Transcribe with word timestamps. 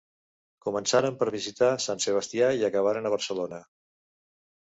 Començaren 0.67 1.17
per 1.19 1.27
visitar 1.35 1.69
Sant 1.85 2.01
Sebastià 2.07 2.49
i 2.61 2.65
acabaren 2.69 3.09
a 3.09 3.11
Barcelona. 3.17 3.61